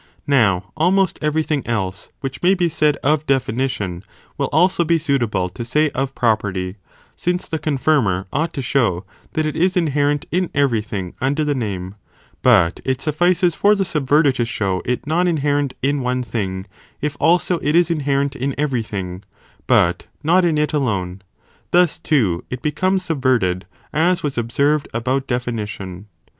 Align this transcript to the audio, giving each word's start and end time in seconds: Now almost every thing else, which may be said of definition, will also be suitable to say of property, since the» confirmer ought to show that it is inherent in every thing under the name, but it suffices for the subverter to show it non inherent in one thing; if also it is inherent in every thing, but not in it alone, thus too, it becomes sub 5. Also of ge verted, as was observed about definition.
Now 0.25 0.71
almost 0.75 1.19
every 1.21 1.43
thing 1.43 1.61
else, 1.67 2.09
which 2.21 2.41
may 2.41 2.55
be 2.55 2.69
said 2.69 2.95
of 3.03 3.27
definition, 3.27 4.01
will 4.35 4.49
also 4.51 4.83
be 4.83 4.97
suitable 4.97 5.47
to 5.49 5.63
say 5.63 5.91
of 5.91 6.15
property, 6.15 6.77
since 7.15 7.47
the» 7.47 7.59
confirmer 7.59 8.25
ought 8.33 8.51
to 8.53 8.63
show 8.63 9.05
that 9.33 9.45
it 9.45 9.55
is 9.55 9.77
inherent 9.77 10.25
in 10.31 10.49
every 10.55 10.81
thing 10.81 11.13
under 11.21 11.43
the 11.43 11.53
name, 11.53 11.93
but 12.41 12.79
it 12.83 12.99
suffices 12.99 13.53
for 13.53 13.75
the 13.75 13.83
subverter 13.85 14.31
to 14.33 14.43
show 14.43 14.81
it 14.85 15.05
non 15.05 15.27
inherent 15.27 15.75
in 15.83 16.01
one 16.01 16.23
thing; 16.23 16.65
if 16.99 17.15
also 17.19 17.59
it 17.61 17.75
is 17.75 17.91
inherent 17.91 18.35
in 18.35 18.55
every 18.57 18.81
thing, 18.81 19.21
but 19.67 20.07
not 20.23 20.43
in 20.43 20.57
it 20.57 20.73
alone, 20.73 21.21
thus 21.69 21.99
too, 21.99 22.43
it 22.49 22.63
becomes 22.63 23.05
sub 23.05 23.21
5. 23.21 23.21
Also 23.21 23.21
of 23.21 23.21
ge 23.21 23.25
verted, 23.43 23.63
as 23.93 24.23
was 24.23 24.35
observed 24.35 24.87
about 24.95 25.27
definition. 25.27 26.07